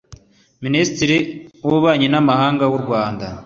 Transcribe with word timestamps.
Minisitiri 0.63 1.17
w’Ububanyi 1.63 2.07
n’amahanga 2.09 2.63
w’u 2.71 2.79
Rwanda 2.83 3.25